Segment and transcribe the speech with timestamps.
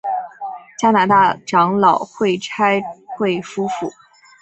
[0.79, 2.81] 加拿大长老会差
[3.15, 3.91] 会夫妇。